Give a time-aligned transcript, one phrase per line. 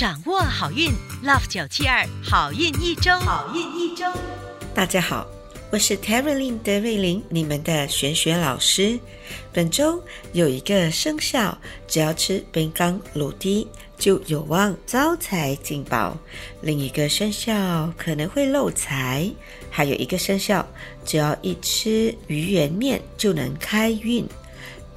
[0.00, 0.90] 掌握好运
[1.22, 4.06] ，Love 九七二好运一周，好运一周。
[4.74, 5.26] 大家好，
[5.70, 8.98] 我是 Terry Lin 德瑞琳，你们的玄学老师。
[9.52, 10.02] 本周
[10.32, 13.68] 有一个生肖，只要吃本冈鲁低，
[13.98, 16.16] 就有望招财进宝；
[16.62, 19.30] 另一个生肖可能会漏财；
[19.70, 20.66] 还有一个生肖，
[21.04, 24.26] 只要一吃鱼圆面就能开运。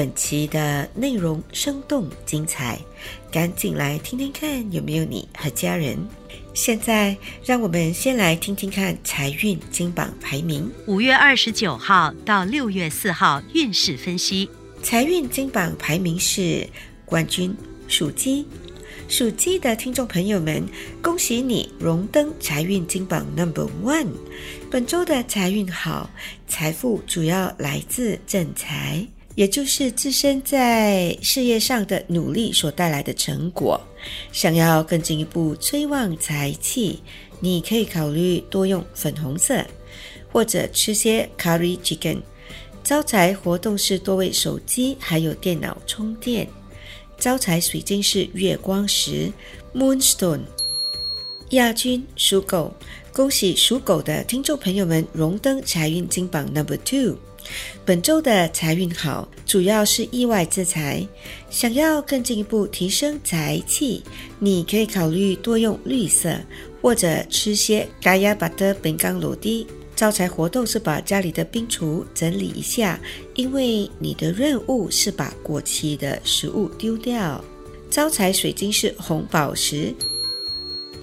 [0.00, 2.80] 本期的内容生动精彩，
[3.30, 5.94] 赶紧来听听看有没有你和家人。
[6.54, 7.14] 现在
[7.44, 10.72] 让我们先来听听看财运金榜排名。
[10.86, 14.48] 五月二十九号到六月四号运势分析。
[14.82, 16.66] 财运金榜排名是
[17.04, 17.54] 冠军
[17.86, 18.46] 属鸡，
[19.06, 20.66] 属鸡的听众朋友们，
[21.02, 24.06] 恭喜你荣登财运金榜 Number One。
[24.70, 26.08] 本周的财运好，
[26.48, 29.06] 财富主要来自正财。
[29.40, 33.80] 也就是自身在事业上的努力所带来的成果。
[34.32, 37.00] 想要更进一步催旺财气，
[37.40, 39.64] 你可以考虑多用粉红色，
[40.30, 42.18] 或者吃些 curry chicken。
[42.84, 46.46] 招财活动是多为手机还有电脑充电。
[47.18, 49.32] 招财水晶是月光石
[49.74, 50.42] （moonstone）。
[51.52, 52.70] 亚军属狗，
[53.10, 57.16] 恭喜属狗的听众朋友们荣登财运金榜 Number Two。
[57.84, 61.06] 本周的财运好，主要是意外之财。
[61.50, 64.02] 想要更进一步提升财气，
[64.38, 66.34] 你可以考虑多用绿色，
[66.80, 69.66] 或者吃些嘎亚巴的本冈罗蒂。
[69.96, 72.98] 招财活动是把家里的冰橱整理一下，
[73.34, 77.44] 因为你的任务是把过期的食物丢掉。
[77.90, 79.94] 招财水晶是红宝石。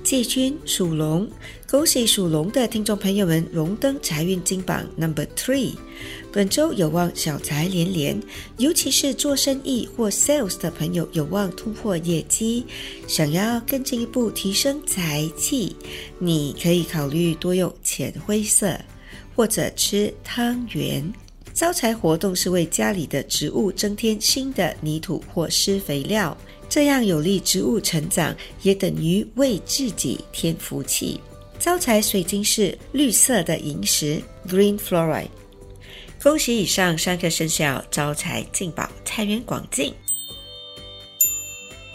[0.07, 1.29] 季军属龙，
[1.69, 5.73] 恭喜属龙的听众朋友们荣登财运金榜 Number Three。
[6.31, 8.17] 本周有望小财连连，
[8.57, 12.65] 尤其是做生意或 sales 的朋友有望突破业绩。
[13.05, 15.75] 想要更进一步提升财气，
[16.19, 18.79] 你可以考虑多用浅灰色，
[19.35, 21.03] 或者吃汤圆。
[21.53, 26.37] 招财活动是为家里的植物增添新的泥土或施肥料，
[26.77, 31.19] 这样有利植物成长，也等于为自己添福气。
[31.57, 35.25] 招财水晶是绿色的萤石 （Green fluoride）。
[36.21, 39.91] 恭喜以上三个生肖招财进宝，财源广进。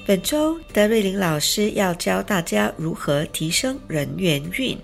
[0.04, 4.76] 本周德瑞琳老师要教大家如何提升人缘运。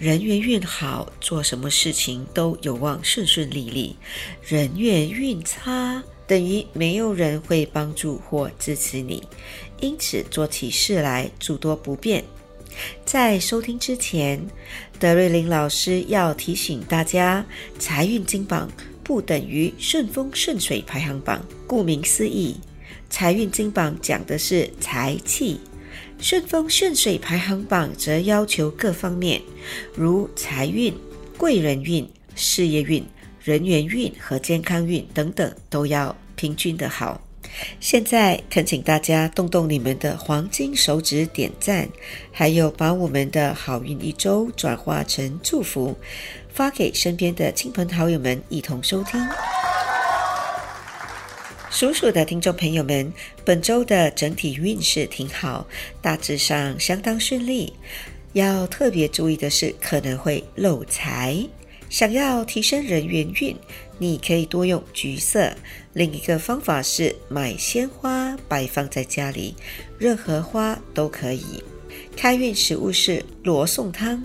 [0.00, 3.94] 人缘运好，做什么事情都有望顺顺利利；
[4.42, 9.22] 人缘运差，等于没有人会帮助或支持你，
[9.80, 12.22] 因此做起事来诸多不便。
[13.04, 14.40] 在收听之前，
[15.00, 17.44] 德瑞琳老师要提醒大家：
[17.78, 18.70] 财运金榜
[19.02, 21.42] 不等于顺风顺水排行榜。
[21.66, 22.56] 顾名思义，
[23.08, 25.58] 财运金榜讲的是财气，
[26.20, 29.40] 顺风顺水排行榜则要求各方面，
[29.96, 30.94] 如财运、
[31.36, 33.04] 贵人运、事业运、
[33.48, 37.18] 人缘运和健康运等等，都要平均的好。
[37.80, 41.88] 现在恳请大家动动你们的黄金手指点赞，
[42.30, 45.96] 还有把我们的好运一周转化成祝福，
[46.52, 49.18] 发给身边的亲朋好友们一同收听。
[51.70, 53.10] 属鼠的听众朋友们，
[53.46, 55.66] 本周的整体运势挺好，
[56.02, 57.72] 大致上相当顺利。
[58.34, 61.42] 要特别注意的是，可能会漏财。
[61.88, 63.56] 想要提升人缘运，
[63.98, 65.52] 你可以多用橘色。
[65.94, 69.54] 另一个方法是买鲜花摆放在家里，
[69.98, 71.62] 任何花都可以。
[72.14, 74.22] 开运食物是罗宋汤，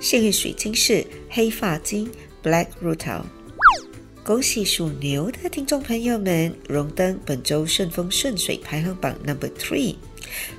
[0.00, 2.10] 幸运水晶是黑发晶
[2.42, 3.22] （Black Rutil）。
[4.24, 9.96] 恭喜属牛的听众朋友们荣登本周顺风顺水排行榜 Number Three。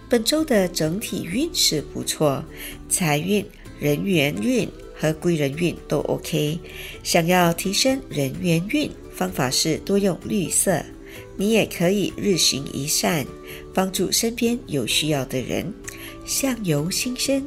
[0.09, 2.43] 本周的整体运势不错，
[2.89, 3.45] 财运、
[3.79, 4.69] 人缘运。
[5.03, 6.57] 和贵人运都 OK，
[7.03, 10.81] 想要提升人缘运，方法是多用绿色。
[11.35, 13.27] 你也可以日行一善，
[13.73, 15.73] 帮助身边有需要的人，
[16.25, 17.43] 相由心生，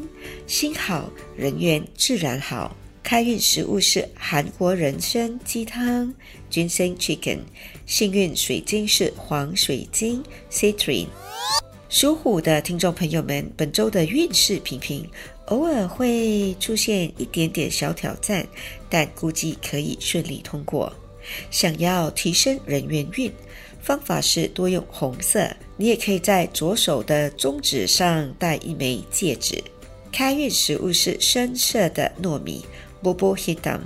[0.46, 2.76] 心好人缘自然好。
[3.02, 6.12] 开运食物是韩国人参鸡汤
[6.50, 7.38] （Ginseng Chicken），
[7.86, 11.06] 幸运水晶是黄水晶 （Citrine）。
[11.98, 15.08] 属虎的听众朋友们，本周的运势平平。
[15.46, 18.46] 偶尔会出现一点点小挑战，
[18.90, 20.92] 但估计可以顺利通过。
[21.50, 23.32] 想要提升人缘运，
[23.80, 25.48] 方法是多用红色。
[25.78, 29.64] 你也可以在左手的中指上戴一枚戒指。
[30.12, 32.62] 开运食物是深色的糯米
[33.02, 33.80] （Bobo Hitam）。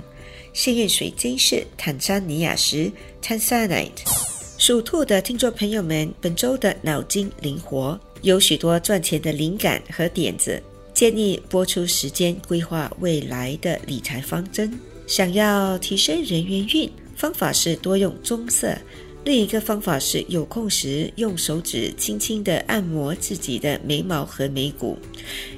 [0.51, 2.91] 幸运水晶是坦桑尼亚石
[3.23, 4.30] （Tanzanite）。
[4.61, 7.99] 属兔的听众朋友们，本周的脑筋灵活。
[8.21, 10.61] 有许多赚钱的灵感和点子，
[10.93, 14.71] 建议播出时间规划未来的理财方针。
[15.07, 18.77] 想要提升人缘运，方法是多用棕色。
[19.23, 24.95] 另一个方法是有空时用手指轻轻地按摩自己的眉毛和眉骨。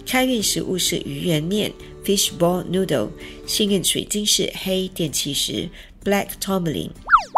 [0.05, 1.69] 开运食物是鱼圆面
[2.05, 3.09] （fishball noodle），
[3.45, 5.67] 幸运水晶是黑电气石
[6.05, 6.89] （black tourmaline）。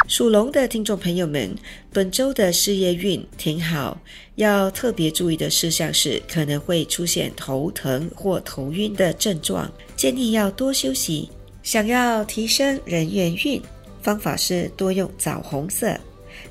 [0.08, 1.54] 属龙的听众朋友们，
[1.92, 4.00] 本周的事业运挺好，
[4.36, 11.30] 要特别注意的事项是可能会出现头疼或头晕的症状，建议要多休息。
[11.64, 13.60] 想要提升人缘运，
[14.02, 15.98] 方法是多用枣红色。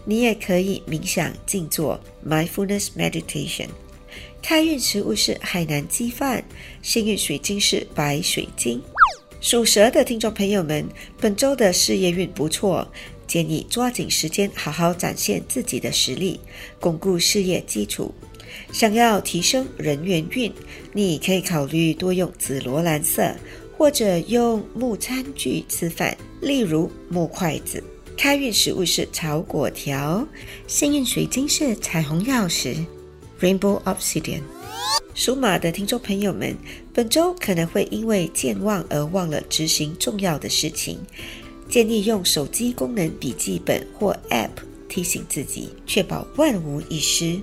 [0.05, 3.69] 你也可以冥想静坐 （mindfulness meditation）。
[4.43, 6.45] 开运食物是海南鸡饭，
[6.83, 8.83] 幸运水晶是白水晶。
[9.41, 10.87] 属蛇的听众朋友们，
[11.21, 12.87] 本周的事业运不错，
[13.35, 16.39] 建议抓紧时间好好展现自己的实力，
[16.79, 18.15] 巩固事业基础。
[18.71, 20.53] 想要提升人缘运，
[20.93, 23.35] 你可以考虑多用紫罗兰色，
[23.77, 27.83] 或者用木餐具吃饭，例如木筷子。
[28.17, 30.25] 开运食物是炒果条，
[30.69, 32.87] 幸运水晶是彩虹钥匙
[33.41, 34.43] （Rainbow Obsidian）。
[35.13, 36.57] 属马的听众朋友们，
[36.93, 41.01] 本周可能会因为健忘而忘了执行重要的事情，
[41.69, 44.51] 建议用手机功能笔记本或 App
[44.89, 47.41] 提醒自己，确保万无一失。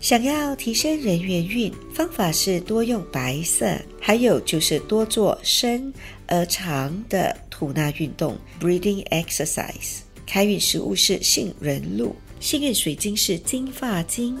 [0.00, 5.92] 想要提升人缘运，方法是多用白色，还有就是多做深
[6.26, 9.98] 而长的吐纳运动 （Breathing Exercise）。
[10.26, 14.38] 开运食物是杏仁露，幸运水晶是金发晶。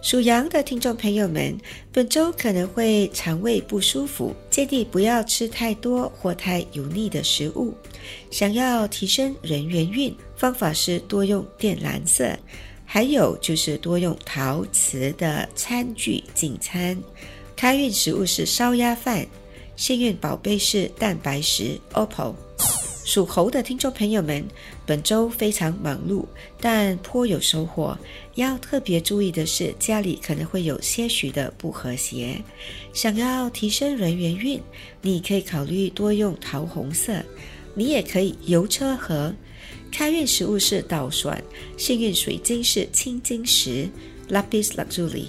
[0.00, 1.56] 属羊的听众朋友们，
[1.92, 7.72] 本周可能会肠胃不舒服，建议不要吃太多或太油腻的食物。
[8.30, 12.36] 想要提升人缘运，方法是多用靛蓝色，
[12.84, 16.96] 还有就是多用陶瓷的餐具进餐。
[17.54, 19.26] 开运食物是烧鸭饭，
[19.76, 22.34] 幸运宝贝是蛋白石 opal。
[23.04, 24.44] 属猴的听众朋友们，
[24.86, 26.24] 本周非常忙碌，
[26.60, 27.98] 但颇有收获。
[28.36, 32.40] 要特别注意的是，家里可能会有些许的不和谐。
[32.92, 34.60] 想要提升人缘运，
[35.00, 37.12] 你可以考虑多用桃红色。
[37.74, 39.34] 你也可以油车盒。
[39.90, 41.42] 开运食物是稻蒜，
[41.76, 43.88] 幸运水晶是青金石
[44.30, 45.26] （Lapis Lazuli）。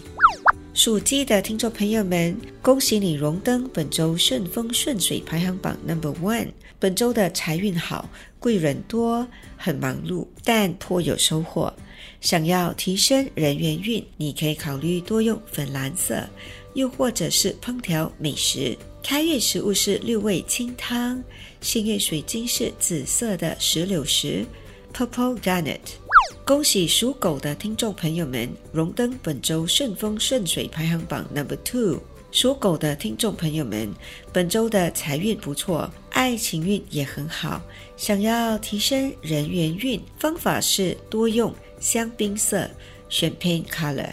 [0.73, 6.47] 属鸡的听众朋友们，恭喜你荣登本周顺风顺水排行榜 Number One。
[6.79, 8.09] 本周的财运好，
[8.39, 11.71] 贵人多，很忙碌，但颇有收获。
[12.21, 16.27] 想要提升人缘运，你可以考虑多用粉蓝色，
[16.73, 18.77] 又或者是烹调美食。
[19.03, 21.21] 开运食物是六味清汤，
[21.59, 24.45] 幸运水晶是紫色的石榴石
[24.93, 25.77] （Purple Garnet）。
[26.45, 32.01] 恭喜属狗的听众朋友们荣登本周顺风顺水排行榜 number two。
[32.31, 33.93] 属狗的听众朋友们，
[34.31, 37.61] 本周的财运不错，爱情运也很好。
[37.97, 42.67] 想要提升人缘运，方法是多用香槟色
[43.11, 44.09] （champagne color）。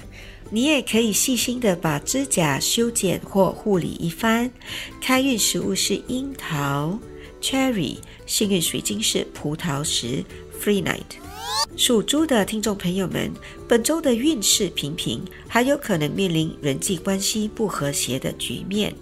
[0.52, 4.50] 你也可以细心的把指甲修剪或护理一番。
[5.00, 6.99] 开运食物是樱桃
[7.41, 10.25] （cherry），幸运水晶是葡萄石
[10.61, 11.20] （free night）。
[11.76, 13.31] 属猪的听众朋友们，
[13.69, 18.93] 本周的运势平平，还有可能面临人际关系不和谐的局面。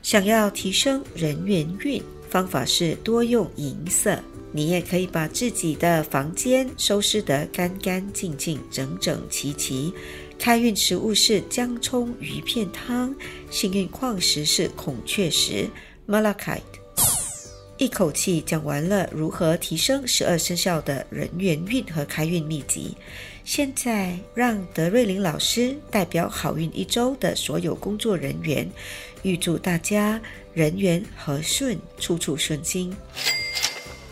[0.00, 4.16] 想要提升人缘运，方法是多用银色。
[4.52, 9.92] 你也可以把自己的房间收拾得干干净净、整整齐齐。
[10.38, 13.14] 开运食物是姜葱鱼片汤，
[13.50, 15.68] 幸运矿石是孔雀石
[16.06, 16.60] （Malachite）。
[17.78, 22.96] 一口气讲完了如何提升十二生肖的人缘运和开运秘籍，
[23.42, 28.70] 现在让德瑞琳老师代表好运一周的所有工作人员，
[29.22, 30.20] 预祝大家
[30.52, 32.94] 人缘和顺，处处顺心。